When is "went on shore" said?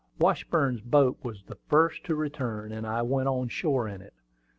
3.03-3.87